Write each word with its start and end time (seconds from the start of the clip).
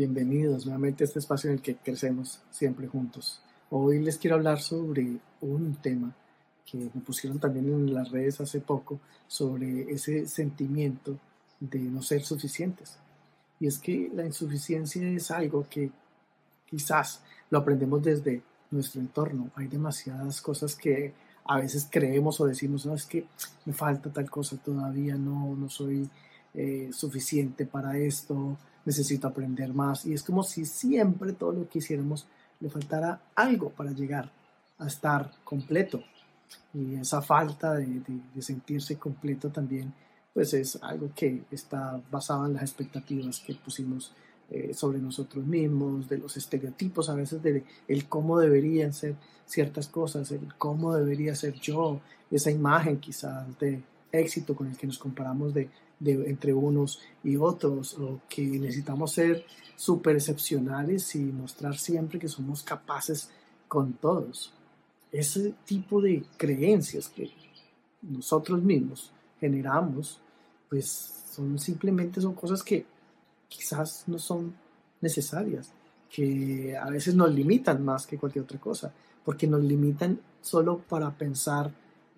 Bienvenidos 0.00 0.64
nuevamente 0.64 1.04
a 1.04 1.06
este 1.06 1.18
espacio 1.18 1.50
en 1.50 1.56
el 1.56 1.62
que 1.62 1.76
crecemos 1.76 2.40
siempre 2.50 2.86
juntos. 2.86 3.42
Hoy 3.68 3.98
les 3.98 4.16
quiero 4.16 4.36
hablar 4.36 4.58
sobre 4.58 5.18
un 5.42 5.74
tema 5.74 6.16
que 6.64 6.78
me 6.78 7.02
pusieron 7.02 7.38
también 7.38 7.66
en 7.66 7.92
las 7.92 8.10
redes 8.10 8.40
hace 8.40 8.60
poco, 8.60 8.98
sobre 9.26 9.92
ese 9.92 10.26
sentimiento 10.26 11.18
de 11.60 11.80
no 11.80 12.00
ser 12.00 12.22
suficientes. 12.22 12.96
Y 13.58 13.66
es 13.66 13.78
que 13.78 14.10
la 14.14 14.24
insuficiencia 14.24 15.06
es 15.06 15.30
algo 15.30 15.66
que 15.68 15.90
quizás 16.64 17.22
lo 17.50 17.58
aprendemos 17.58 18.02
desde 18.02 18.42
nuestro 18.70 19.02
entorno. 19.02 19.50
Hay 19.54 19.66
demasiadas 19.66 20.40
cosas 20.40 20.76
que 20.76 21.12
a 21.44 21.58
veces 21.58 21.86
creemos 21.90 22.40
o 22.40 22.46
decimos, 22.46 22.86
no, 22.86 22.94
es 22.94 23.04
que 23.04 23.26
me 23.66 23.74
falta 23.74 24.10
tal 24.10 24.30
cosa 24.30 24.56
todavía, 24.56 25.16
no, 25.16 25.54
no 25.54 25.68
soy 25.68 26.08
eh, 26.54 26.88
suficiente 26.90 27.66
para 27.66 27.98
esto, 27.98 28.56
necesito 28.90 29.28
aprender 29.28 29.72
más. 29.72 30.04
Y 30.04 30.12
es 30.12 30.22
como 30.22 30.42
si 30.42 30.64
siempre 30.64 31.32
todo 31.32 31.52
lo 31.52 31.68
que 31.68 31.78
hiciéramos 31.78 32.26
le 32.58 32.68
faltara 32.68 33.20
algo 33.36 33.70
para 33.70 33.92
llegar 33.92 34.30
a 34.78 34.86
estar 34.86 35.30
completo. 35.44 36.02
Y 36.74 36.96
esa 36.96 37.22
falta 37.22 37.74
de, 37.74 38.02
sentirse 38.40 38.96
completo 38.96 39.50
también, 39.50 39.92
pues 40.34 40.54
es 40.54 40.78
algo 40.82 41.10
que 41.14 41.44
está 41.50 42.00
basado 42.10 42.46
en 42.46 42.54
las 42.54 42.62
expectativas 42.62 43.40
que 43.40 43.54
pusimos 43.54 44.12
eh, 44.50 44.74
sobre 44.74 44.98
nosotros 44.98 45.46
mismos, 45.46 46.08
de 46.08 46.18
los 46.18 46.36
estereotipos 46.36 47.08
a 47.08 47.14
veces 47.14 47.40
de 47.40 47.64
el 47.86 48.08
cómo 48.08 48.40
deberían 48.40 48.92
ser 48.92 49.14
ciertas 49.46 49.86
cosas, 49.86 50.32
el 50.32 50.52
cómo 50.58 50.94
debería 50.94 51.36
ser 51.36 51.54
yo, 51.60 52.00
esa 52.30 52.50
imagen 52.50 52.98
quizás 52.98 53.46
de 53.60 53.80
éxito 54.12 54.54
con 54.54 54.68
el 54.68 54.76
que 54.76 54.86
nos 54.86 54.98
comparamos 54.98 55.54
de 55.54 55.68
entre 56.02 56.54
unos 56.54 57.00
y 57.22 57.36
otros, 57.36 57.94
o 57.98 58.20
que 58.28 58.42
necesitamos 58.42 59.12
ser 59.12 59.44
súper 59.76 60.16
excepcionales 60.16 61.14
y 61.14 61.20
mostrar 61.20 61.76
siempre 61.76 62.18
que 62.18 62.28
somos 62.28 62.62
capaces 62.62 63.30
con 63.68 63.92
todos. 63.94 64.52
Ese 65.12 65.54
tipo 65.64 66.00
de 66.00 66.24
creencias 66.36 67.08
que 67.08 67.30
nosotros 68.02 68.62
mismos 68.62 69.12
generamos, 69.38 70.20
pues 70.68 70.86
son 71.30 71.58
simplemente 71.58 72.20
son 72.20 72.34
cosas 72.34 72.62
que 72.62 72.86
quizás 73.48 74.04
no 74.06 74.18
son 74.18 74.54
necesarias, 75.00 75.72
que 76.08 76.76
a 76.76 76.88
veces 76.88 77.14
nos 77.14 77.32
limitan 77.34 77.84
más 77.84 78.06
que 78.06 78.18
cualquier 78.18 78.44
otra 78.44 78.58
cosa, 78.58 78.92
porque 79.24 79.46
nos 79.46 79.62
limitan 79.62 80.18
solo 80.40 80.78
para 80.78 81.10
pensar 81.10 81.72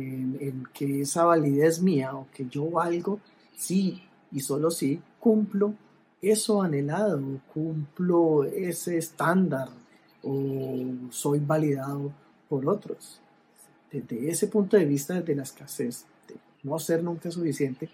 en, 0.00 0.64
que 0.72 1.00
esa 1.02 1.24
validez 1.24 1.80
mía 1.80 2.14
o 2.14 2.26
que 2.32 2.46
yo 2.46 2.70
valgo 2.70 3.20
sí 3.56 4.02
y 4.30 4.40
solo 4.40 4.70
si 4.70 5.00
cumplo 5.18 5.74
eso 6.20 6.62
anhelado, 6.62 7.22
cumplo 7.52 8.44
ese 8.44 8.98
estándar 8.98 9.68
o 10.22 10.84
soy 11.10 11.38
validado 11.40 12.12
por 12.48 12.68
otros. 12.68 13.20
Desde 13.90 14.30
ese 14.30 14.48
punto 14.48 14.76
de 14.76 14.84
vista, 14.84 15.20
de 15.20 15.34
la 15.34 15.44
escasez, 15.44 16.04
de 16.26 16.34
no 16.64 16.78
ser 16.78 17.02
nunca 17.02 17.30
suficiente, 17.30 17.88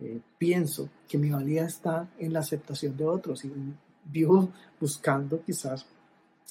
eh, 0.00 0.20
pienso 0.38 0.88
que 1.08 1.18
mi 1.18 1.30
valía 1.30 1.64
está 1.64 2.08
en 2.18 2.32
la 2.32 2.40
aceptación 2.40 2.96
de 2.96 3.04
otros 3.04 3.44
y 3.44 3.52
vivo 4.04 4.50
buscando 4.80 5.42
quizás 5.42 5.86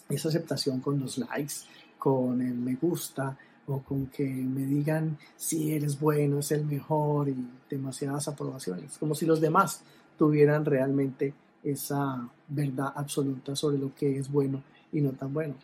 esa 0.08 0.30
aceptación 0.30 0.80
con 0.80 1.00
los 1.00 1.18
likes, 1.18 1.56
con 1.98 2.42
el 2.42 2.56
me 2.56 2.76
gusta, 2.76 3.38
o 3.70 3.80
con 3.84 4.08
que 4.08 4.26
me 4.26 4.66
digan 4.66 5.18
si 5.38 5.74
eres 5.74 6.00
bueno, 6.00 6.40
es 6.40 6.52
el 6.52 6.66
mejor 6.66 7.30
y 7.30 7.36
demasiadas 7.70 8.28
aprobaciones, 8.28 8.98
como 8.98 9.14
si 9.14 9.26
los 9.26 9.40
demás 9.40 9.82
tuvieran 10.18 10.66
realmente 10.66 11.34
esa 11.64 12.28
verdad 12.48 12.92
absoluta 12.96 13.56
sobre 13.56 13.78
lo 13.78 13.94
que 13.94 14.18
es 14.18 14.32
bueno 14.32 14.64
y 14.92 15.02
no 15.02 15.12
tan 15.12 15.34
bueno. 15.34 15.56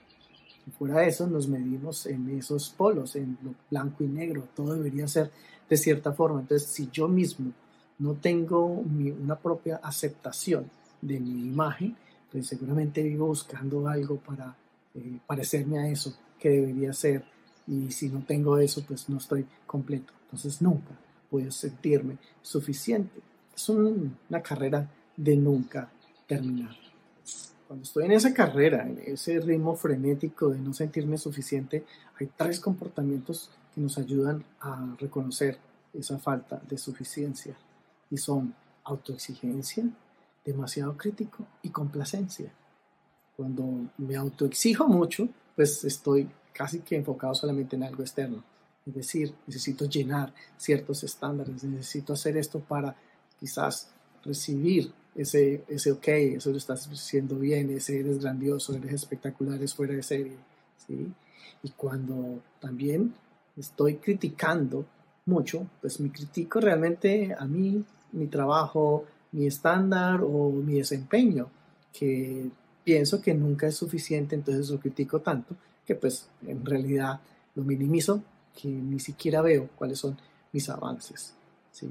Y 0.68 0.72
fuera 0.72 1.00
de 1.00 1.08
eso, 1.08 1.28
nos 1.28 1.48
medimos 1.48 2.06
en 2.06 2.30
esos 2.38 2.70
polos, 2.70 3.16
en 3.16 3.38
lo 3.44 3.54
blanco 3.70 4.04
y 4.04 4.08
negro, 4.08 4.48
todo 4.56 4.74
debería 4.76 5.08
ser 5.08 5.32
de 5.70 5.78
cierta 5.78 6.14
forma. 6.14 6.42
Entonces, 6.42 6.68
si 6.68 6.90
yo 6.92 7.08
mismo 7.08 7.52
no 8.00 8.14
tengo 8.14 8.66
una 8.66 9.36
propia 9.36 9.78
aceptación 9.78 10.70
de 11.02 11.20
mi 11.20 11.48
imagen, 11.48 11.96
pues 12.32 12.48
seguramente 12.48 13.02
vivo 13.02 13.28
buscando 13.28 13.88
algo 13.88 14.18
para 14.18 14.56
eh, 14.94 15.20
parecerme 15.26 15.80
a 15.80 15.90
eso 15.90 16.16
que 16.40 16.50
debería 16.50 16.94
ser 16.94 17.24
y 17.68 17.92
si 17.92 18.10
no 18.10 18.24
tengo 18.24 18.58
eso, 18.58 18.84
pues 18.86 19.10
no 19.10 19.18
estoy 19.18 19.46
completo. 19.66 20.14
Entonces 20.26 20.62
nunca 20.62 20.92
puedo 21.30 21.52
sentirme 21.52 22.18
suficiente. 22.42 23.22
Es 23.56 23.70
una 23.70 24.42
carrera 24.42 24.90
de 25.16 25.36
nunca 25.36 25.90
terminar. 26.28 26.76
Cuando 27.68 27.84
estoy 27.84 28.06
en 28.06 28.12
esa 28.12 28.34
carrera, 28.34 28.88
en 28.88 29.00
ese 29.06 29.40
ritmo 29.40 29.76
frenético 29.76 30.50
de 30.50 30.60
no 30.60 30.74
sentirme 30.74 31.18
suficiente, 31.18 31.84
hay 32.20 32.30
tres 32.38 32.60
comportamientos 32.60 33.50
que 33.74 33.82
nos 33.82 33.98
ayudan 33.98 34.44
a 34.60 34.96
reconocer 35.00 35.58
esa 35.94 36.20
falta 36.20 36.62
de 36.70 36.78
suficiencia. 36.78 37.56
Y 38.12 38.18
son 38.18 38.54
autoexigencia, 38.84 39.86
demasiado 40.46 40.96
crítico 40.96 41.46
y 41.64 41.70
complacencia. 41.70 42.52
Cuando 43.36 43.90
me 43.98 44.16
autoexijo 44.16 44.88
mucho, 44.88 45.28
pues 45.56 45.84
estoy 45.84 46.30
casi 46.56 46.80
que 46.80 46.96
enfocado 46.96 47.36
solamente 47.36 47.76
en 47.76 47.84
algo 47.84 48.02
externo. 48.02 48.42
Es 48.86 48.94
decir, 48.94 49.34
necesito 49.46 49.86
llenar 49.86 50.34
ciertos 50.58 51.04
estándares, 51.04 51.64
necesito 51.64 52.14
hacer 52.14 52.38
esto 52.38 52.60
para 52.60 52.96
quizás 53.40 53.90
recibir 54.24 54.92
ese, 55.16 55.64
ese 55.68 55.92
ok, 55.92 56.08
eso 56.08 56.52
lo 56.52 56.58
estás 56.58 56.88
haciendo 56.88 57.36
bien, 57.38 57.70
ese 57.72 58.00
eres 58.00 58.20
grandioso, 58.20 58.74
eres 58.74 58.94
espectacular, 58.94 59.62
es 59.62 59.74
fuera 59.74 59.96
de 59.96 60.04
serie. 60.04 60.38
¿sí? 60.88 61.12
Y 61.64 61.70
cuando 61.72 62.42
también 62.62 63.14
estoy 63.58 63.96
criticando 63.96 64.86
mucho, 65.26 65.68
pues 65.82 66.00
me 66.00 66.12
critico 66.12 66.60
realmente 66.60 67.36
a 67.38 67.46
mí, 67.46 67.84
mi 68.14 68.28
trabajo, 68.28 69.06
mi 69.32 69.48
estándar 69.48 70.22
o 70.24 70.52
mi 70.52 70.76
desempeño, 70.76 71.50
que 71.92 72.50
pienso 72.84 73.22
que 73.22 73.34
nunca 73.34 73.68
es 73.68 73.76
suficiente, 73.76 74.36
entonces 74.36 74.70
lo 74.70 74.80
critico 74.80 75.20
tanto 75.20 75.56
que 75.86 75.96
pues 75.96 76.28
en 76.46 76.66
realidad 76.66 77.20
lo 77.56 77.64
minimizo, 77.64 78.22
que 78.60 78.68
ni 78.68 79.00
siquiera 79.00 79.42
veo 79.42 79.70
cuáles 79.76 80.00
son 80.00 80.18
mis 80.52 80.70
avances. 80.70 81.34
¿sí? 81.72 81.90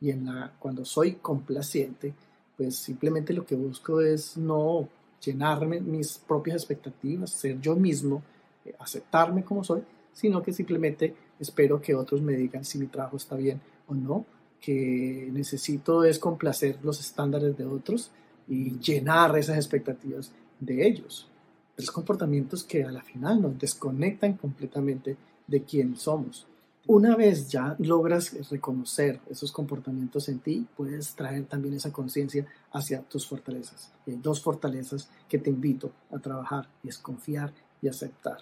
Y 0.00 0.10
en 0.10 0.26
la, 0.26 0.52
cuando 0.58 0.84
soy 0.84 1.14
complaciente, 1.14 2.14
pues 2.56 2.76
simplemente 2.76 3.32
lo 3.32 3.44
que 3.44 3.54
busco 3.54 4.00
es 4.00 4.36
no 4.36 4.88
llenarme 5.22 5.80
mis 5.80 6.18
propias 6.18 6.56
expectativas, 6.56 7.30
ser 7.30 7.60
yo 7.60 7.76
mismo, 7.76 8.22
eh, 8.64 8.74
aceptarme 8.78 9.44
como 9.44 9.64
soy, 9.64 9.82
sino 10.12 10.42
que 10.42 10.52
simplemente 10.52 11.14
espero 11.38 11.80
que 11.80 11.94
otros 11.94 12.22
me 12.22 12.34
digan 12.34 12.64
si 12.64 12.78
mi 12.78 12.86
trabajo 12.86 13.16
está 13.16 13.36
bien 13.36 13.60
o 13.86 13.94
no, 13.94 14.24
que 14.60 15.28
necesito 15.32 16.04
es 16.04 16.18
complacer 16.18 16.78
los 16.82 16.98
estándares 17.00 17.56
de 17.56 17.66
otros 17.66 18.10
y 18.48 18.78
llenar 18.78 19.36
esas 19.36 19.56
expectativas 19.56 20.32
de 20.60 20.86
ellos 20.86 21.28
tres 21.76 21.90
comportamientos 21.90 22.64
que 22.64 22.82
a 22.82 22.90
la 22.90 23.02
final 23.02 23.40
nos 23.40 23.58
desconectan 23.58 24.34
completamente 24.34 25.16
de 25.46 25.62
quién 25.62 25.96
somos. 25.96 26.46
Una 26.88 27.16
vez 27.16 27.48
ya 27.48 27.76
logras 27.78 28.32
reconocer 28.48 29.20
esos 29.28 29.52
comportamientos 29.52 30.28
en 30.28 30.38
ti, 30.38 30.66
puedes 30.76 31.14
traer 31.14 31.44
también 31.44 31.74
esa 31.74 31.92
conciencia 31.92 32.46
hacia 32.72 33.02
tus 33.02 33.26
fortalezas. 33.26 33.92
hay 34.06 34.16
dos 34.16 34.40
fortalezas 34.40 35.10
que 35.28 35.38
te 35.38 35.50
invito 35.50 35.92
a 36.10 36.18
trabajar 36.18 36.68
y 36.82 36.88
es 36.88 36.98
confiar 36.98 37.52
y 37.82 37.88
aceptar. 37.88 38.38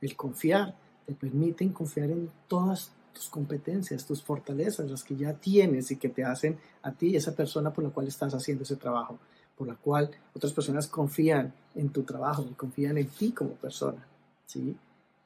El 0.00 0.16
confiar 0.16 0.74
te 1.06 1.12
permite 1.12 1.70
confiar 1.72 2.10
en 2.10 2.30
todas 2.48 2.92
tus 3.12 3.28
competencias, 3.28 4.06
tus 4.06 4.22
fortalezas, 4.22 4.90
las 4.90 5.04
que 5.04 5.16
ya 5.16 5.34
tienes 5.34 5.90
y 5.90 5.96
que 5.96 6.08
te 6.08 6.24
hacen 6.24 6.58
a 6.82 6.92
ti 6.92 7.14
esa 7.14 7.34
persona 7.34 7.72
por 7.72 7.84
la 7.84 7.90
cual 7.90 8.08
estás 8.08 8.34
haciendo 8.34 8.64
ese 8.64 8.76
trabajo 8.76 9.18
por 9.56 9.66
la 9.66 9.74
cual 9.74 10.10
otras 10.34 10.52
personas 10.52 10.86
confían 10.86 11.52
en 11.74 11.88
tu 11.90 12.02
trabajo 12.02 12.46
y 12.50 12.54
confían 12.54 12.98
en 12.98 13.08
ti 13.08 13.32
como 13.32 13.50
persona. 13.52 14.06
¿sí? 14.44 14.76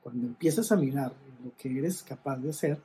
Cuando 0.03 0.27
empiezas 0.27 0.71
a 0.73 0.77
mirar 0.77 1.12
lo 1.44 1.53
que 1.56 1.79
eres 1.79 2.03
capaz 2.03 2.37
de 2.37 2.50
hacer, 2.50 2.79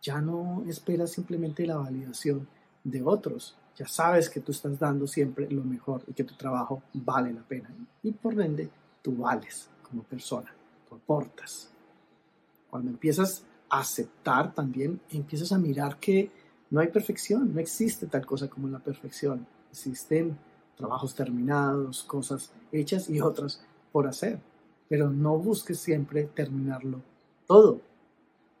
ya 0.00 0.20
no 0.20 0.62
esperas 0.68 1.12
simplemente 1.12 1.66
la 1.66 1.76
validación 1.76 2.46
de 2.84 3.02
otros. 3.02 3.56
Ya 3.76 3.88
sabes 3.88 4.28
que 4.28 4.40
tú 4.40 4.52
estás 4.52 4.78
dando 4.78 5.06
siempre 5.06 5.50
lo 5.50 5.64
mejor 5.64 6.02
y 6.06 6.12
que 6.12 6.24
tu 6.24 6.34
trabajo 6.34 6.82
vale 6.92 7.32
la 7.32 7.42
pena. 7.42 7.70
Y 8.02 8.12
por 8.12 8.40
ende, 8.40 8.68
tú 9.02 9.16
vales 9.16 9.68
como 9.82 10.02
persona, 10.02 10.54
tú 10.88 10.94
aportas. 10.94 11.70
Cuando 12.70 12.90
empiezas 12.90 13.44
a 13.68 13.80
aceptar 13.80 14.54
también, 14.54 15.00
empiezas 15.10 15.52
a 15.52 15.58
mirar 15.58 15.98
que 15.98 16.30
no 16.70 16.80
hay 16.80 16.88
perfección, 16.88 17.54
no 17.54 17.60
existe 17.60 18.06
tal 18.06 18.26
cosa 18.26 18.48
como 18.48 18.68
la 18.68 18.78
perfección. 18.78 19.46
Existen 19.70 20.36
trabajos 20.76 21.14
terminados, 21.14 22.02
cosas 22.04 22.52
hechas 22.72 23.08
y 23.08 23.20
otras 23.20 23.62
por 23.92 24.06
hacer. 24.06 24.38
Pero 24.88 25.10
no 25.10 25.38
busques 25.38 25.78
siempre 25.78 26.24
terminarlo 26.24 27.00
todo. 27.46 27.80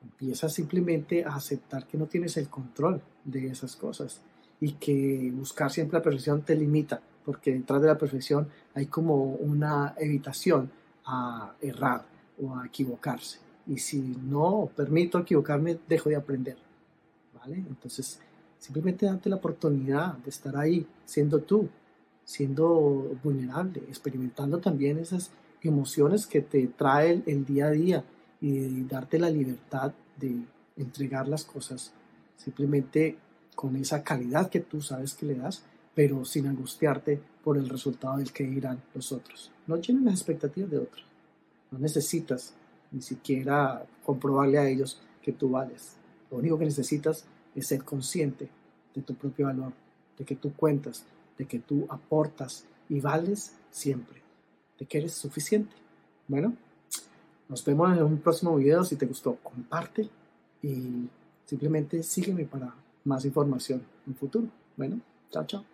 Empieza 0.02 0.48
simplemente 0.48 1.24
a 1.24 1.36
aceptar 1.36 1.86
que 1.86 1.98
no 1.98 2.06
tienes 2.06 2.36
el 2.36 2.48
control 2.48 3.00
de 3.24 3.48
esas 3.48 3.76
cosas 3.76 4.20
y 4.60 4.72
que 4.72 5.32
buscar 5.34 5.70
siempre 5.70 5.98
la 5.98 6.02
perfección 6.02 6.42
te 6.42 6.54
limita 6.54 7.00
porque 7.24 7.54
detrás 7.54 7.80
de 7.80 7.88
la 7.88 7.98
perfección 7.98 8.48
hay 8.74 8.86
como 8.86 9.24
una 9.24 9.94
evitación 9.98 10.70
a 11.06 11.54
errar 11.60 12.04
o 12.42 12.56
a 12.56 12.66
equivocarse. 12.66 13.38
Y 13.66 13.78
si 13.78 14.00
no 14.00 14.70
permito 14.76 15.18
equivocarme, 15.18 15.78
dejo 15.88 16.10
de 16.10 16.16
aprender. 16.16 16.56
¿Vale? 17.38 17.56
Entonces, 17.56 18.20
simplemente 18.58 19.06
date 19.06 19.30
la 19.30 19.36
oportunidad 19.36 20.14
de 20.18 20.30
estar 20.30 20.56
ahí, 20.56 20.86
siendo 21.04 21.40
tú, 21.40 21.68
siendo 22.24 23.16
vulnerable, 23.22 23.80
experimentando 23.88 24.58
también 24.58 24.98
esas 24.98 25.30
emociones 25.62 26.26
que 26.26 26.40
te 26.40 26.66
trae 26.68 27.22
el, 27.26 27.44
día 27.44 27.66
a 27.66 27.70
día 27.70 28.04
y 28.40 28.82
darte 28.84 29.18
la 29.18 29.30
libertad 29.30 29.92
de 30.18 30.42
entregar 30.76 31.28
las 31.28 31.44
cosas 31.44 31.92
simplemente 32.36 33.16
con 33.54 33.76
esa 33.76 34.02
calidad 34.02 34.50
que 34.50 34.60
tú 34.60 34.80
sabes 34.82 35.14
que 35.14 35.26
le 35.26 35.36
das, 35.36 35.62
pero 35.94 36.24
sin 36.24 36.46
angustiarte 36.46 37.20
por 37.42 37.56
el 37.56 37.68
resultado 37.68 38.18
del 38.18 38.32
que 38.32 38.42
irán 38.42 38.82
los 38.94 39.12
otros. 39.12 39.50
No 39.66 39.76
llenen 39.76 40.06
las 40.06 40.14
expectativas 40.14 40.70
de 40.70 40.78
otros. 40.78 41.04
No 41.70 41.78
necesitas 41.78 42.52
ni 42.90 43.00
siquiera 43.00 43.84
comprobarle 44.04 44.58
a 44.58 44.68
ellos 44.68 45.00
que 45.22 45.32
tú 45.32 45.50
vales. 45.50 45.96
Lo 46.30 46.38
único 46.38 46.58
que 46.58 46.64
necesitas 46.64 47.24
es 47.54 47.66
ser 47.66 47.84
consciente 47.84 48.48
de 48.94 49.02
tu 49.02 49.14
propio 49.14 49.46
valor, 49.46 49.72
de 50.18 50.24
que 50.24 50.36
tú 50.36 50.52
cuentas, 50.54 51.04
de 51.38 51.46
que 51.46 51.58
tú 51.58 51.86
aportas 51.88 52.64
y 52.88 53.00
vales 53.00 53.54
siempre, 53.70 54.22
de 54.78 54.86
que 54.86 54.98
eres 54.98 55.14
suficiente. 55.14 55.74
Bueno, 56.28 56.54
nos 57.48 57.64
vemos 57.64 57.96
en 57.96 58.02
un 58.02 58.18
próximo 58.18 58.56
video. 58.56 58.84
Si 58.84 58.96
te 58.96 59.06
gustó, 59.06 59.36
comparte 59.42 60.08
y 60.62 61.08
simplemente 61.44 62.02
sígueme 62.02 62.44
para 62.44 62.74
más 63.04 63.24
información 63.24 63.82
en 64.06 64.14
futuro. 64.14 64.48
Bueno, 64.76 65.00
chao, 65.30 65.44
chao. 65.46 65.73